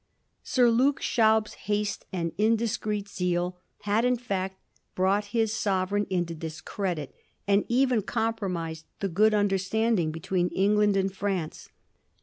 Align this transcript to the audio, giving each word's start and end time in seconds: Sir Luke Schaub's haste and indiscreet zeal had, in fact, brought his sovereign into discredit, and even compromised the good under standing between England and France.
Sir 0.41 0.71
Luke 0.71 0.99
Schaub's 0.99 1.53
haste 1.69 2.07
and 2.11 2.31
indiscreet 2.39 3.07
zeal 3.07 3.59
had, 3.81 4.03
in 4.03 4.17
fact, 4.17 4.57
brought 4.95 5.25
his 5.25 5.53
sovereign 5.53 6.07
into 6.09 6.33
discredit, 6.33 7.13
and 7.47 7.65
even 7.67 8.01
compromised 8.01 8.87
the 8.99 9.07
good 9.07 9.35
under 9.35 9.59
standing 9.59 10.11
between 10.11 10.47
England 10.49 10.97
and 10.97 11.15
France. 11.15 11.69